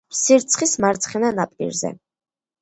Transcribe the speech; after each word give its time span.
ფსირცხის 0.13 0.73
მარცხენა 0.85 1.31
ნაპირზე. 1.41 1.93